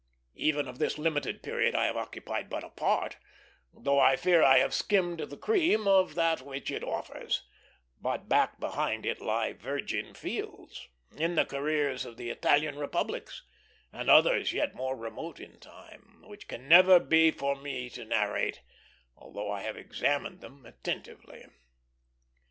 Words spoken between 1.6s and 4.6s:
I have occupied but a part, though I fear I